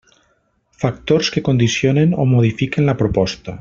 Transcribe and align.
Factors 0.83 1.29
que 1.35 1.43
condicionen 1.51 2.19
o 2.25 2.29
modifiquen 2.35 2.93
la 2.93 3.01
proposta. 3.05 3.59